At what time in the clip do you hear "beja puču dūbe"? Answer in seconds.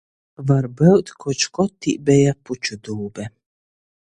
2.09-3.29